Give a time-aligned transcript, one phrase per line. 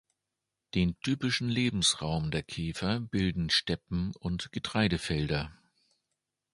[0.73, 5.53] Den typischen Lebensraum der Käfer bilden Steppen und Getreidefelder.